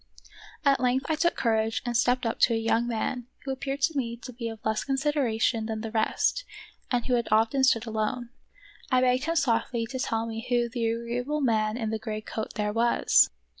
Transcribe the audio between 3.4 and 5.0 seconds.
who appeared to me to be of less